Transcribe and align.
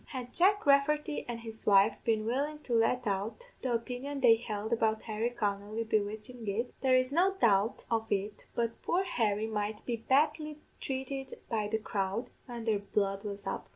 Had 0.07 0.33
Jack 0.33 0.65
Rafferty 0.65 1.25
an' 1.29 1.37
his 1.37 1.67
wife 1.67 1.95
been 2.03 2.25
willin' 2.25 2.57
to 2.63 2.73
let 2.73 3.05
out 3.05 3.51
the 3.61 3.71
opinion 3.71 4.19
they 4.19 4.33
held 4.35 4.73
about 4.73 5.03
Harry 5.03 5.29
Connolly 5.29 5.83
bewitchin' 5.83 6.47
it, 6.47 6.73
there 6.81 6.95
is 6.95 7.11
no 7.11 7.35
doubt 7.35 7.85
of 7.91 8.11
it 8.11 8.47
but 8.55 8.81
poor 8.81 9.03
Harry 9.03 9.45
might 9.45 9.85
be 9.85 9.97
badly 9.97 10.57
trated 10.81 11.35
by 11.49 11.67
the 11.67 11.77
crowd, 11.77 12.31
when 12.47 12.65
their 12.65 12.79
blood 12.79 13.23
was 13.23 13.45
up. 13.45 13.69